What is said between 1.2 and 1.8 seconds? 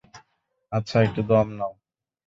দম নাও!